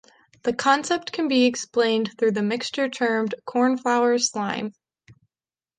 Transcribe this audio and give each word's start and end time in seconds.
The 0.41 0.53
concept 0.53 1.11
can 1.11 1.27
be 1.27 1.45
explained 1.45 2.15
through 2.17 2.31
the 2.31 2.41
mixture 2.41 2.89
termed 2.89 3.35
"cornflour 3.45 4.17
slime". 4.17 4.73